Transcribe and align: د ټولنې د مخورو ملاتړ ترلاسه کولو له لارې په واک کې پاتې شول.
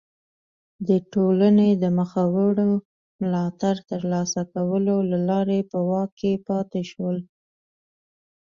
د 0.87 0.89
ټولنې 1.13 1.69
د 1.83 1.83
مخورو 1.97 2.69
ملاتړ 3.21 3.75
ترلاسه 3.91 4.41
کولو 4.53 4.95
له 5.11 5.19
لارې 5.29 5.59
په 5.71 5.77
واک 5.89 6.09
کې 6.19 6.31
پاتې 6.47 6.81
شول. 6.91 7.17